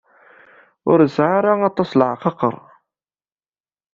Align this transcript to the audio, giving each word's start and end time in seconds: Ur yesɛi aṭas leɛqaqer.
Ur 0.91 0.99
yesɛi 1.01 1.53
aṭas 1.69 1.91
leɛqaqer. 1.99 2.55